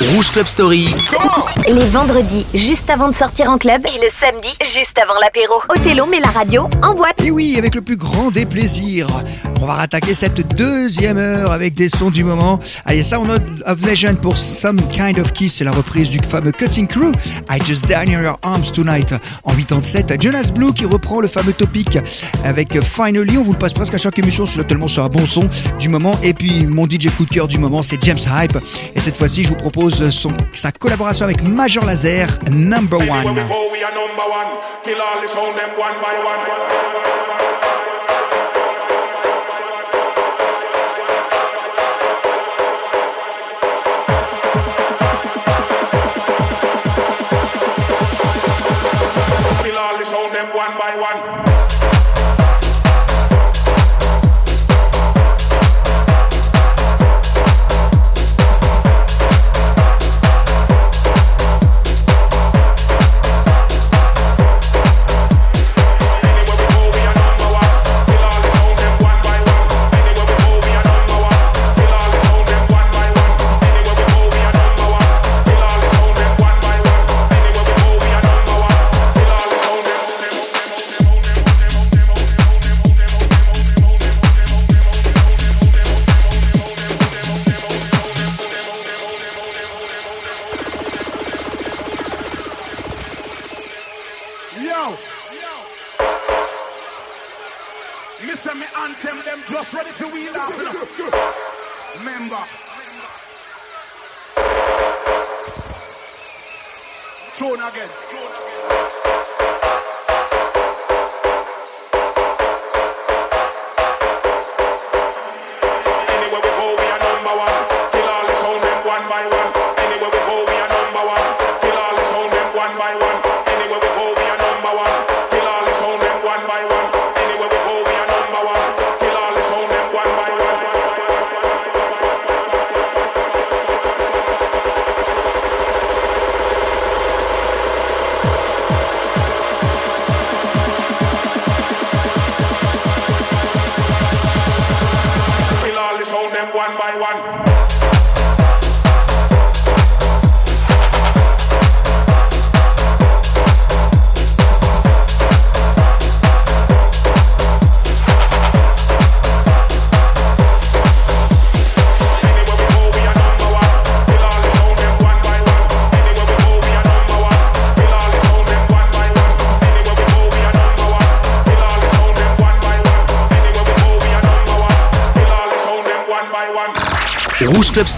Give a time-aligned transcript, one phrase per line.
[0.00, 0.88] Rouge Club Story.
[1.68, 5.60] Les vendredis, juste avant de sortir en club, et le samedi, juste avant l'apéro.
[5.68, 7.22] Othello met la radio en boîte.
[7.22, 9.08] Et oui, avec le plus grand des plaisirs.
[9.60, 12.60] On va rattaquer cette deuxième heure avec des sons du moment.
[12.86, 13.36] Allez, ça, on a
[13.70, 17.12] of Legend pour Some Kind of Kiss, c'est la reprise du fameux Cutting Crew.
[17.50, 19.14] I Just Die in Your Arms Tonight
[19.44, 20.14] en 87.
[20.18, 21.98] Jonas Blue qui reprend le fameux topic
[22.42, 23.36] avec Finally.
[23.36, 25.46] On vous le passe presque à chaque émission, c'est tellement sur un bon son
[25.78, 26.18] du moment.
[26.22, 28.56] Et puis, mon DJ coup de cœur du moment, c'est James Hype.
[28.94, 33.36] Et cette fois-ci, je vous propose son, sa collaboration avec Major Laser, Number one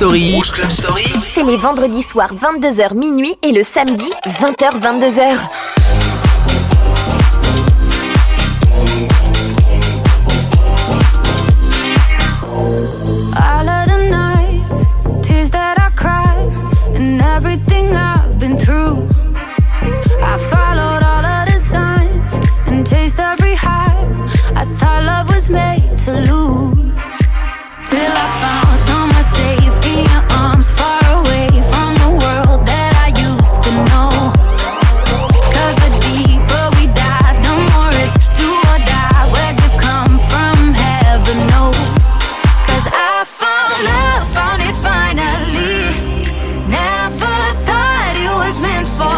[0.03, 1.13] Club Story.
[1.23, 5.62] C'est les vendredis soirs 22h minuit et le samedi 20h 22h.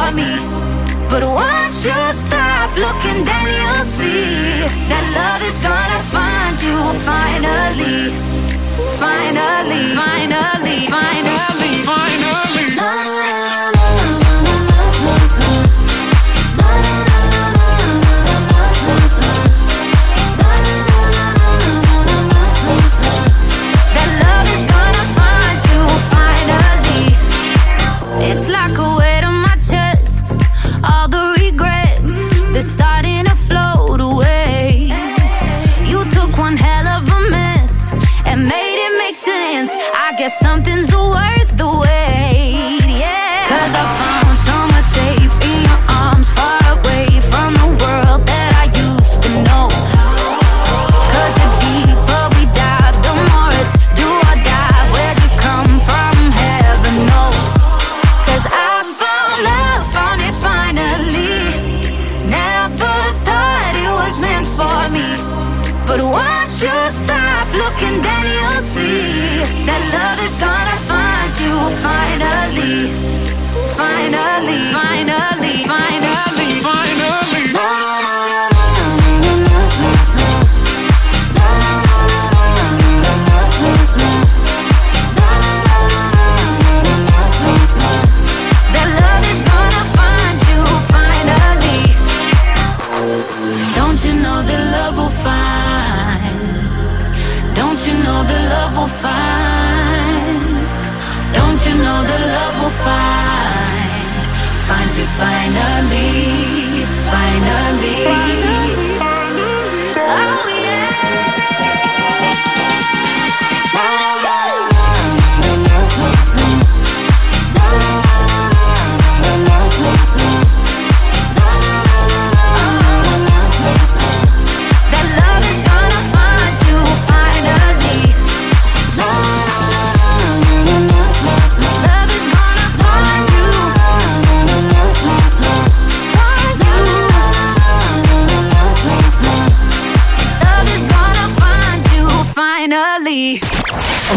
[0.04, 0.30] for me.
[1.08, 6.78] But once you stop looking, then you'll see that love is gonna find you
[7.10, 8.10] finally,
[8.98, 12.23] finally, finally, finally, finally.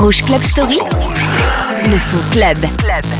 [0.07, 2.59] Rouge Club Story, le son club.
[2.77, 3.17] club.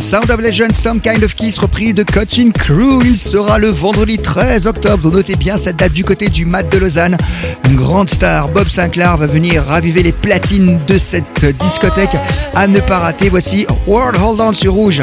[0.00, 3.02] Sound of Legend, Some Kind of Kiss, repris de Cotton Crew.
[3.04, 5.10] Il sera le vendredi 13 octobre.
[5.10, 7.16] Notez bien cette date du côté du Mat de Lausanne.
[7.64, 12.16] Une grande star, Bob Sinclair, va venir raviver les platines de cette discothèque.
[12.54, 15.02] À ne pas rater, voici World Hold On sur Rouge.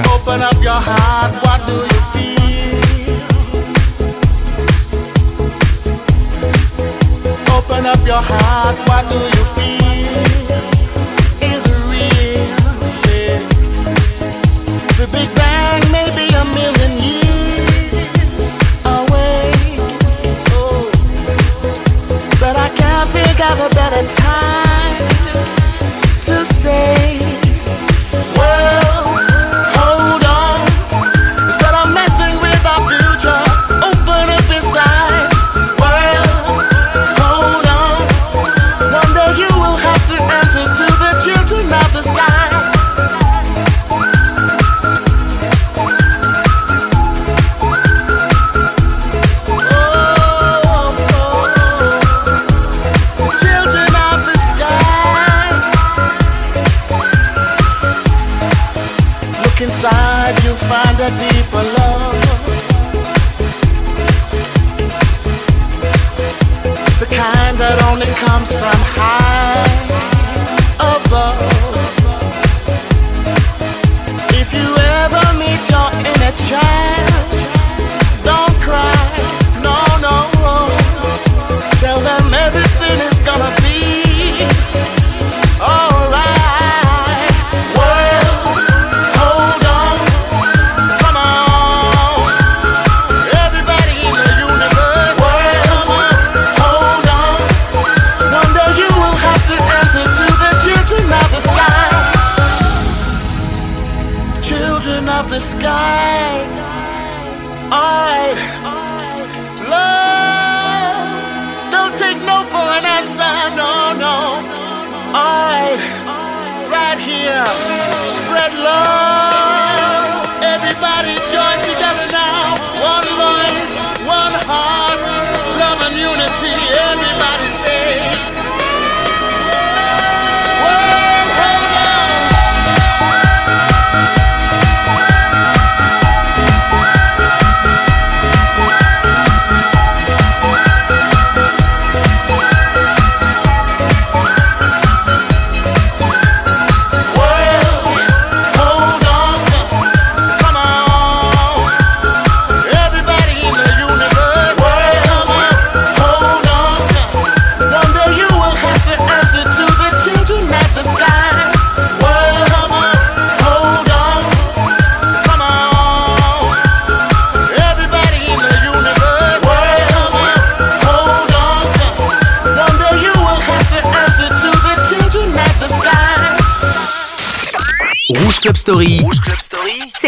[8.06, 9.59] Your heart.
[26.70, 27.19] say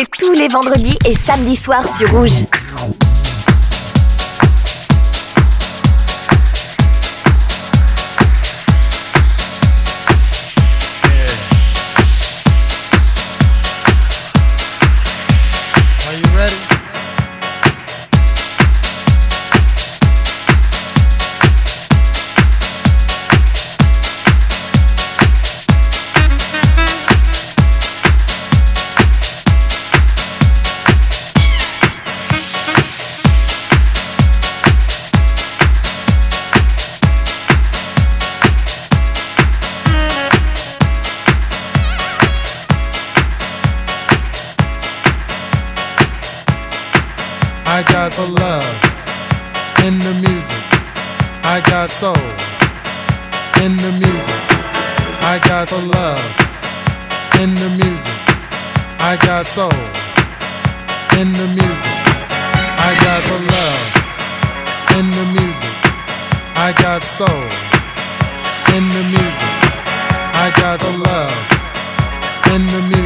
[0.09, 2.43] tous les vendredis et samedis soirs sur Rouge.
[72.53, 73.00] in the middle.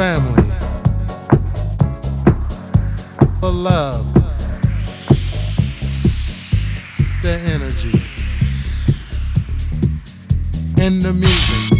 [0.00, 0.42] family,
[3.42, 4.14] the love,
[7.20, 8.02] the energy,
[10.78, 11.79] and the music.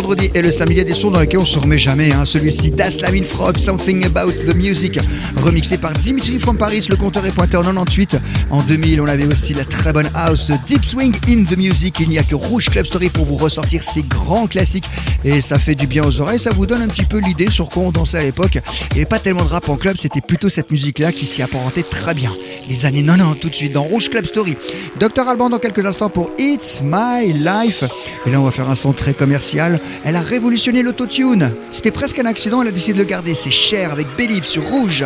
[0.00, 2.12] Vendredi et le samedi, des sons dans lesquels on se remet jamais.
[2.12, 2.24] Hein.
[2.24, 4.96] Celui-ci, Das Lavin Frog, Something About the Music,
[5.36, 6.86] remixé par Dimitri from Paris.
[6.88, 8.16] Le compteur est pointé en 98.
[8.50, 11.96] En 2000, on avait aussi la très bonne house Deep Swing in the Music.
[11.98, 14.88] Il n'y a que Rouge Club Story pour vous ressortir ces grands classiques
[15.24, 16.38] et ça fait du bien aux oreilles.
[16.38, 18.58] Ça vous donne un petit peu l'idée sur quoi on dansait à l'époque.
[18.90, 21.42] Il n'y avait pas tellement de rap en club, c'était plutôt cette musique-là qui s'y
[21.42, 22.32] apparentait très bien.
[22.68, 24.56] Les années 90, tout de suite dans Rouge Club Story.
[24.98, 27.84] Dr Alban dans quelques instants pour It's My Life.
[28.26, 29.80] Et là, on va faire un son très commercial.
[30.04, 31.52] Elle a révolutionné l'autotune.
[31.70, 33.34] C'était presque un accident, elle a décidé de le garder.
[33.34, 35.04] C'est cher avec Believe sur Rouge.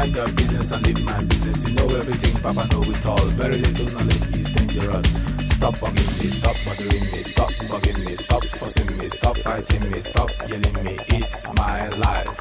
[0.00, 1.68] Mind your business and live my business.
[1.68, 3.26] You know everything, Papa know it all.
[3.36, 5.06] Very little knowledge is dangerous.
[5.52, 10.00] Stop bugging me, stop bothering me, stop bugging me, stop fussing me, stop fighting me,
[10.00, 10.96] stop yelling me.
[11.20, 12.32] It's my life.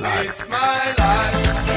[0.00, 1.67] It's my life.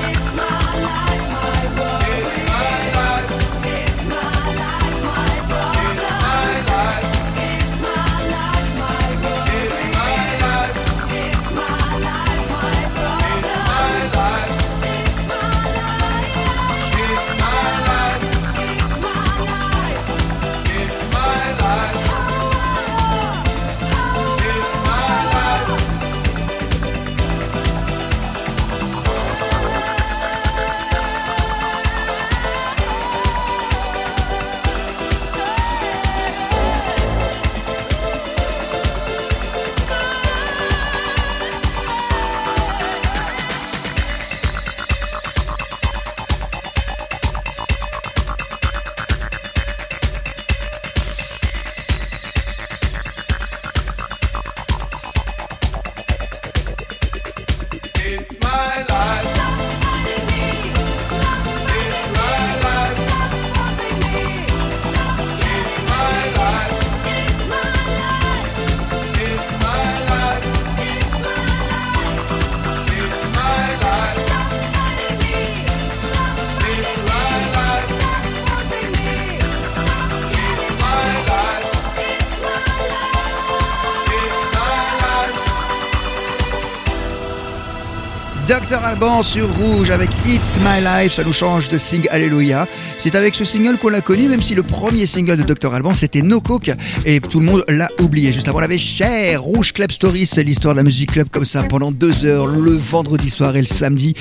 [89.24, 92.68] Sur Rouge avec It's My Life, ça nous change de Sing Alléluia.
[93.00, 95.96] C'est avec ce single qu'on l'a connu, même si le premier single de Dr Alban
[95.96, 96.72] c'était No Coke
[97.06, 98.32] et tout le monde l'a oublié.
[98.32, 101.46] Juste avant, on avait Cher, Rouge Club Story, c'est l'histoire de la musique club comme
[101.46, 104.14] ça pendant deux heures, le vendredi soir et le samedi.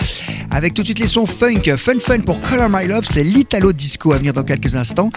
[0.51, 3.75] Avec tout de suite les sons funk, fun fun pour Color My Love, c'est l'Italo
[3.75, 5.11] Disco à venir dans quelques instants.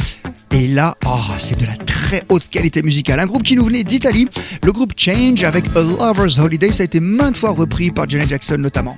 [0.51, 3.19] Et là, oh, c'est de la très haute qualité musicale.
[3.21, 4.27] Un groupe qui nous venait d'Italie,
[4.61, 8.29] le groupe Change avec A Lover's Holiday, ça a été maintes fois repris par Janet
[8.29, 8.97] Jackson notamment.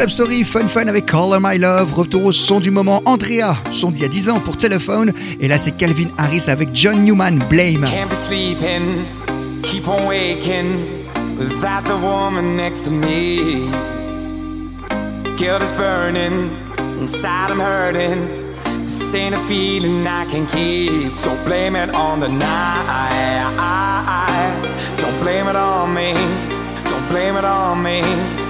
[0.00, 1.92] Club Story, Fun Fun avec Call My Love.
[1.92, 5.12] Retour au son du moment, Andrea, son d'il y a 10 ans pour téléphone.
[5.40, 7.84] Et là, c'est Calvin Harris avec John Newman, Blame.
[7.84, 9.04] Can't be sleeping,
[9.62, 10.86] keep on waking
[11.36, 13.68] without the woman next to me.
[15.36, 16.48] Guilt is burning,
[16.98, 18.26] inside I'm hurting.
[18.86, 23.46] This ain't a feeling I can keep, so blame it on the night.
[24.96, 26.14] Don't blame it on me,
[26.88, 28.49] don't blame it on me.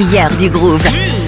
[0.00, 1.19] Meilleur du groove.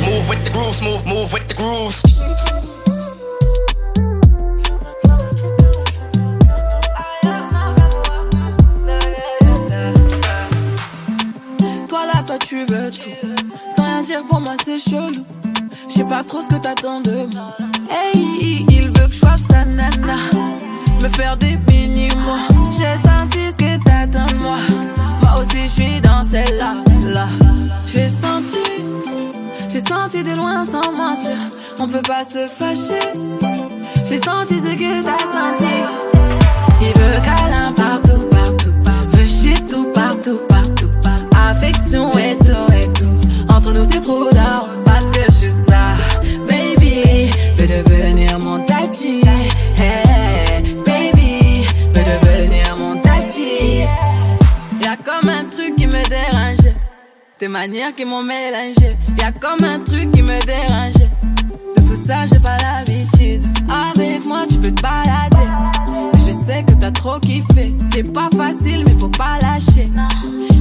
[69.03, 69.91] faut pas lâcher.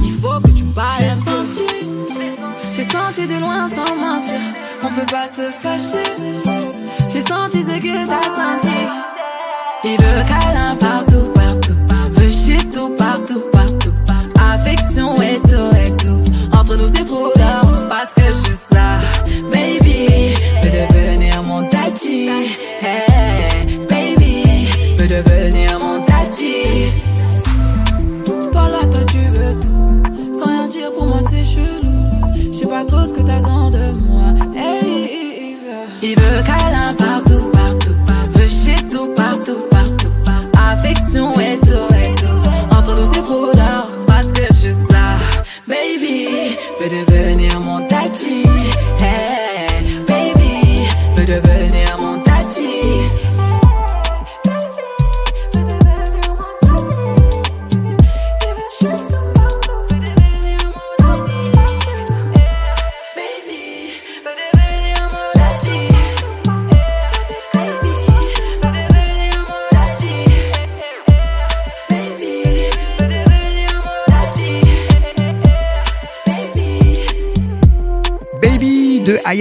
[0.04, 1.46] Il faut que tu parles un peu.
[2.72, 4.40] J'ai senti de loin sans mentir.
[4.82, 6.02] On peut pas se fâcher.
[7.12, 8.78] J'ai senti ce que t'as senti.
[9.84, 11.41] Il veut câlin partout.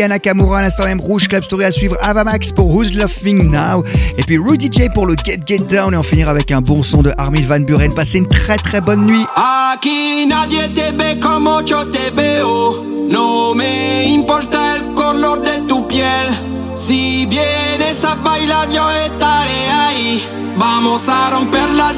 [0.02, 3.52] Aya Nakamura à l'instant même Rouge Club Story à suivre Ava Max pour Who's Loving
[3.52, 3.84] Now
[4.18, 6.82] et puis Rudy J pour le Get Get Down et on finir avec un bon
[6.82, 7.93] son de Armin Van Buren.
[7.93, 9.26] Passez une très très bonne nuit.
[20.58, 21.91] Vamos a romper la.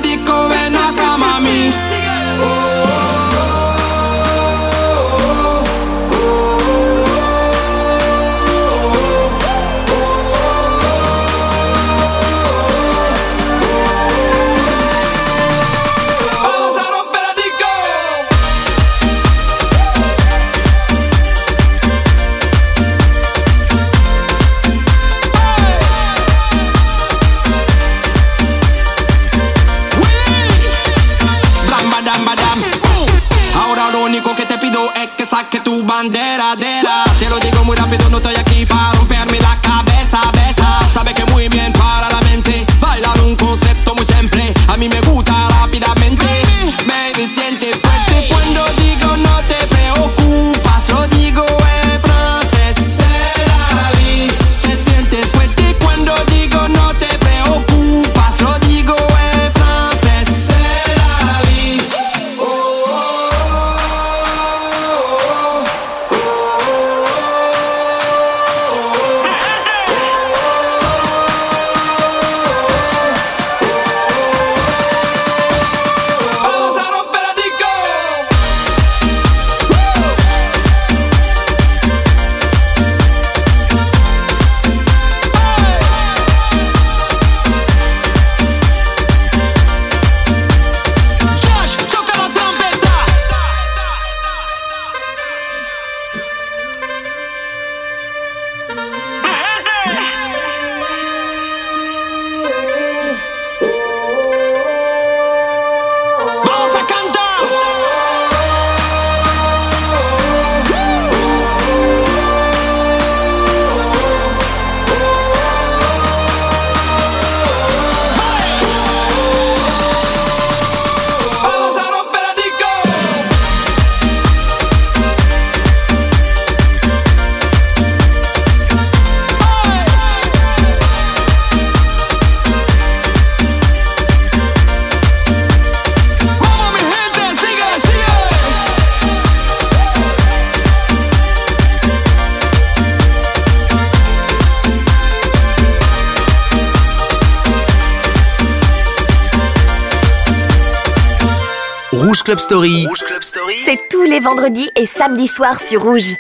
[153.66, 156.16] C'est tous les vendredis et samedis soirs sur Rouge.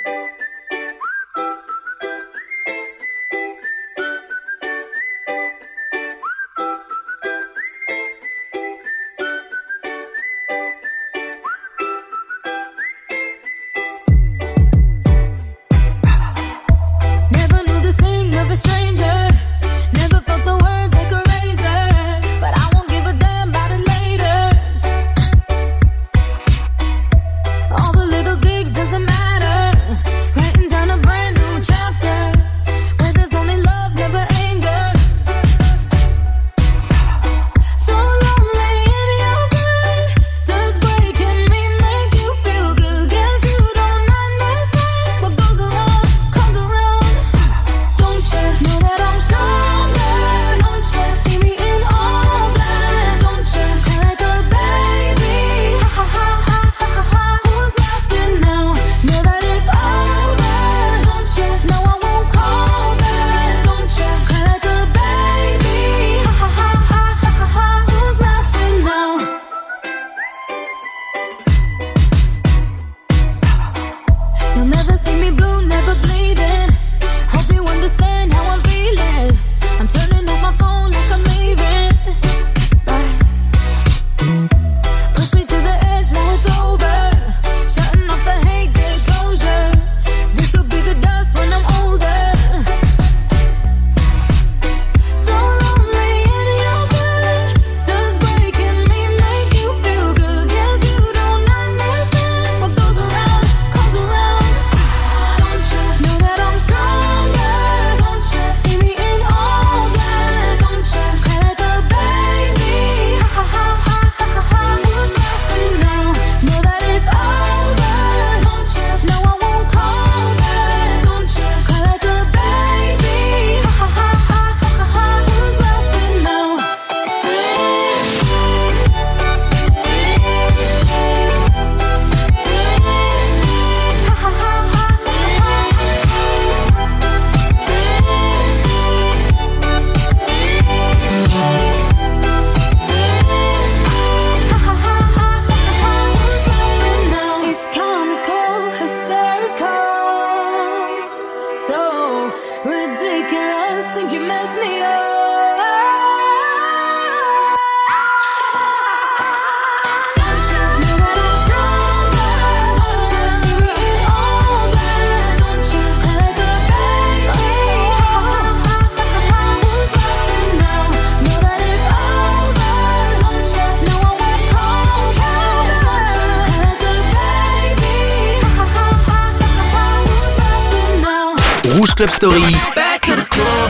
[181.96, 182.41] Club Story.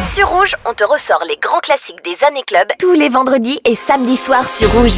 [0.06, 3.76] Sur Rouge, on te ressort les grands classiques des années club tous les vendredis et
[3.76, 4.98] samedis soirs sur Rouge.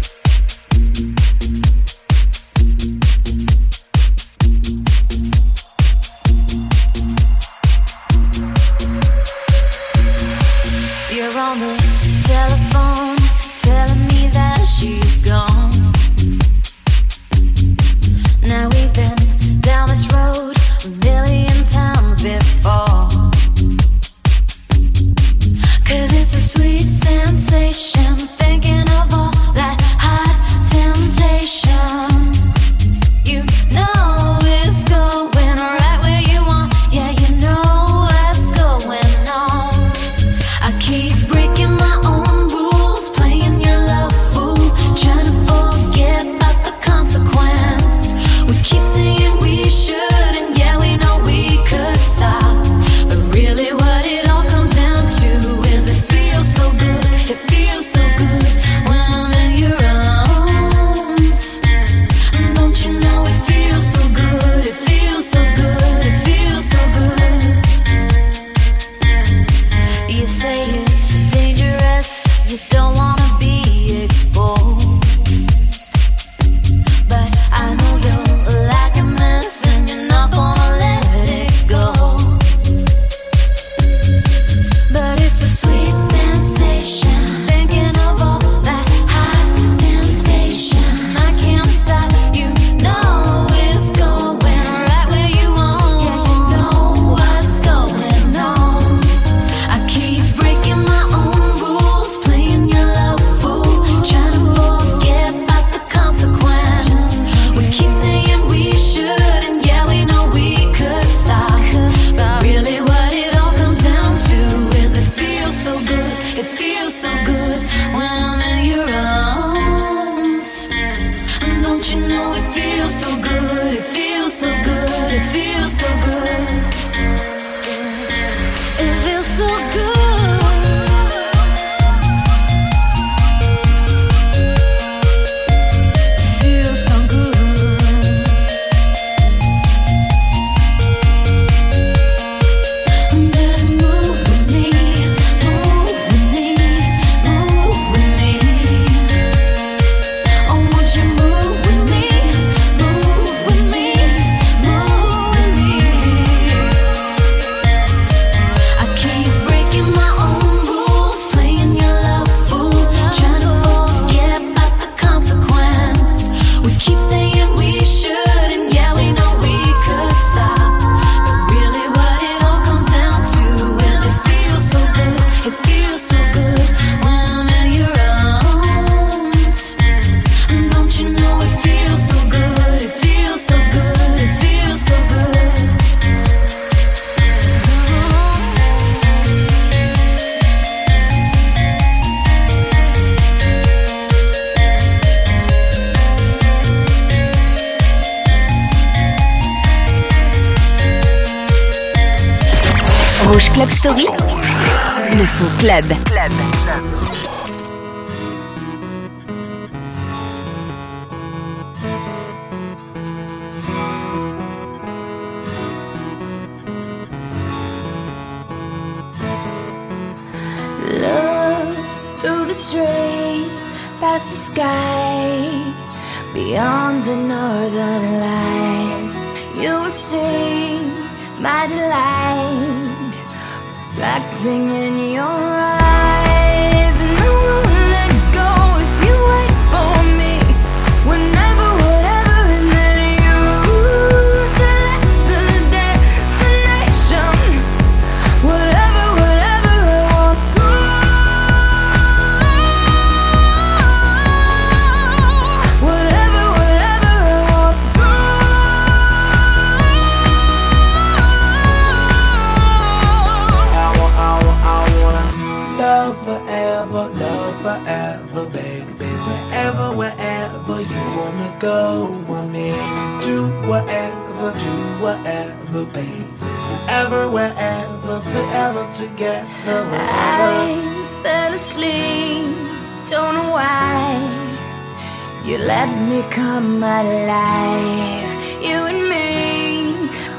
[205.41, 206.40] Son club.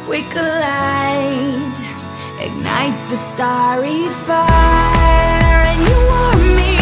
[0.09, 1.73] We collide,
[2.41, 6.82] ignite the starry fire, and you warm me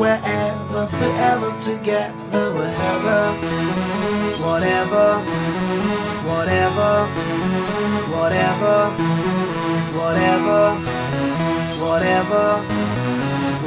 [0.00, 3.20] Wherever, forever together, wherever,
[4.40, 5.20] whatever,
[6.24, 7.04] whatever,
[8.08, 8.76] whatever,
[9.92, 10.74] whatever,
[11.84, 12.44] whatever,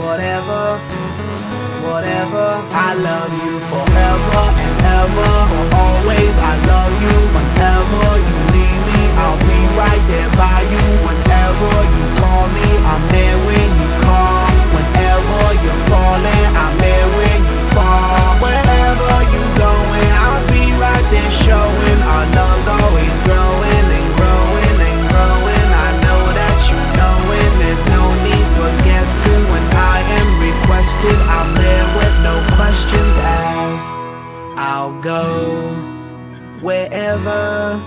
[0.02, 0.82] whatever
[1.86, 2.48] whatever.
[2.72, 6.34] I love you forever and ever, or always.
[6.34, 9.02] I love you whenever you need me.
[9.22, 12.68] I'll be right there by you whenever you call me.
[12.90, 14.43] I'm there when you call.
[15.14, 18.34] Whenever you're falling, I'm there when you fall.
[18.41, 21.99] Wherever you going, I'll be right there showing.
[22.01, 25.68] Our love's always growing and growing and growing.
[25.86, 27.51] I know that you know it.
[27.61, 31.18] There's no need for guessing when I am requested.
[31.30, 33.95] I'm there with no questions asked.
[34.57, 35.30] I'll go
[36.66, 37.78] wherever,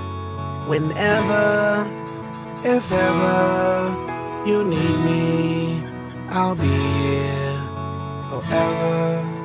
[0.70, 1.91] whenever,
[2.62, 5.56] if ever you need me.
[6.39, 7.62] I'll be here
[8.28, 9.36] forever.